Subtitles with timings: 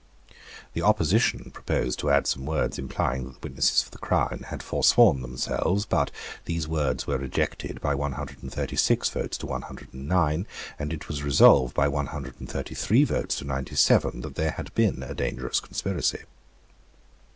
[0.73, 4.63] The opposition proposed to add some words implying that the witnesses for the Crown had
[4.63, 6.09] forsworn themselves; but
[6.45, 10.07] these words were rejected by one hundred and thirty six votes to one hundred and
[10.07, 10.47] nine,
[10.79, 14.33] and it was resolved by one hundred and thirty three votes to ninety seven that
[14.33, 16.21] there had been a dangerous conspiracy.